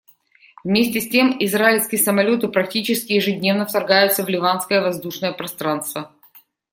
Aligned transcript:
Вместе 0.63 0.99
с 0.99 1.07
тем, 1.07 1.35
израильские 1.39 2.01
самолеты 2.01 2.47
практически 2.47 3.13
ежедневно 3.13 3.67
вторгаются 3.67 4.23
в 4.23 4.29
ливанское 4.29 4.81
воздушное 4.81 5.31
пространство. 5.31 6.11